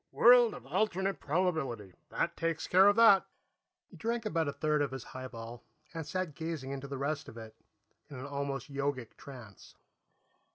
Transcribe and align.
"World 0.11 0.55
of 0.55 0.65
alternate 0.65 1.19
probability. 1.19 1.93
That 2.09 2.35
takes 2.35 2.65
care 2.65 2.87
of 2.87 2.95
that." 2.95 3.23
He 3.85 3.95
drank 3.97 4.25
about 4.25 4.47
a 4.47 4.51
third 4.51 4.81
of 4.81 4.89
his 4.89 5.03
highball 5.03 5.63
and 5.93 6.07
sat 6.07 6.33
gazing 6.33 6.71
into 6.71 6.87
the 6.87 6.97
rest 6.97 7.29
of 7.29 7.37
it, 7.37 7.55
in 8.09 8.17
an 8.17 8.25
almost 8.25 8.73
yogic 8.73 9.15
trance. 9.15 9.75